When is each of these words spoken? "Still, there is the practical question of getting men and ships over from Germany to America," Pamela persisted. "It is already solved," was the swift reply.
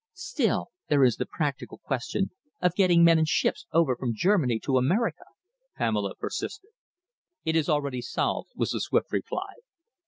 "Still, 0.15 0.71
there 0.89 1.03
is 1.03 1.17
the 1.17 1.27
practical 1.27 1.77
question 1.77 2.31
of 2.59 2.73
getting 2.73 3.03
men 3.03 3.19
and 3.19 3.27
ships 3.27 3.67
over 3.71 3.95
from 3.95 4.15
Germany 4.15 4.57
to 4.61 4.79
America," 4.79 5.25
Pamela 5.77 6.15
persisted. 6.15 6.71
"It 7.45 7.55
is 7.55 7.69
already 7.69 8.01
solved," 8.01 8.49
was 8.55 8.71
the 8.71 8.81
swift 8.81 9.11
reply. 9.11 9.51